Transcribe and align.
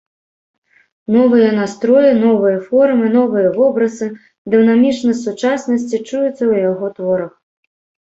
Новыя 1.15 1.49
настроі, 1.57 2.15
новыя 2.23 2.57
формы, 2.71 3.13
новыя 3.17 3.47
вобразы, 3.59 4.07
дынамічнасць 4.57 5.25
сучаснасці 5.31 6.05
чуецца 6.09 6.37
ў 6.49 6.53
яго 6.69 6.95
творах. 7.01 7.33